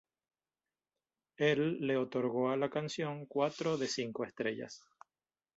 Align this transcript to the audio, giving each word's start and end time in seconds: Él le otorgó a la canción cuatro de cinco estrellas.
Él 1.37 1.77
le 1.85 1.95
otorgó 1.95 2.49
a 2.49 2.57
la 2.57 2.71
canción 2.71 3.27
cuatro 3.27 3.77
de 3.77 3.85
cinco 3.87 4.23
estrellas. 4.23 4.81